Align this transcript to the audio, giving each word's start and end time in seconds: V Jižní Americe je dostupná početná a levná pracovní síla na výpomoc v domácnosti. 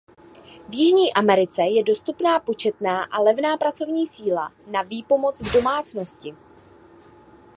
V 0.69 0.73
Jižní 0.75 1.13
Americe 1.13 1.61
je 1.63 1.83
dostupná 1.83 2.39
početná 2.39 3.03
a 3.03 3.19
levná 3.21 3.57
pracovní 3.57 4.07
síla 4.07 4.51
na 4.67 4.81
výpomoc 4.81 5.41
v 5.41 5.53
domácnosti. 5.53 6.35